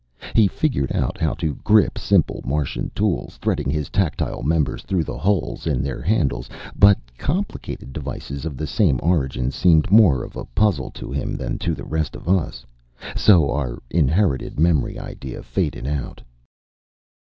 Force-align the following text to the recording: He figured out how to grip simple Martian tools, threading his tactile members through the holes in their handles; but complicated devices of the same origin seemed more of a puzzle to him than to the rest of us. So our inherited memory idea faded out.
He 0.33 0.47
figured 0.47 0.91
out 0.95 1.19
how 1.19 1.35
to 1.35 1.53
grip 1.63 1.95
simple 1.95 2.41
Martian 2.43 2.89
tools, 2.95 3.37
threading 3.37 3.69
his 3.69 3.87
tactile 3.91 4.41
members 4.41 4.81
through 4.81 5.03
the 5.03 5.19
holes 5.19 5.67
in 5.67 5.83
their 5.83 6.01
handles; 6.01 6.49
but 6.75 6.97
complicated 7.19 7.93
devices 7.93 8.43
of 8.43 8.57
the 8.57 8.65
same 8.65 8.99
origin 9.03 9.51
seemed 9.51 9.91
more 9.91 10.23
of 10.23 10.35
a 10.35 10.45
puzzle 10.45 10.89
to 10.95 11.11
him 11.11 11.35
than 11.35 11.59
to 11.59 11.75
the 11.75 11.85
rest 11.85 12.15
of 12.15 12.27
us. 12.27 12.65
So 13.15 13.51
our 13.51 13.77
inherited 13.91 14.59
memory 14.59 14.97
idea 14.97 15.43
faded 15.43 15.85
out. 15.85 16.23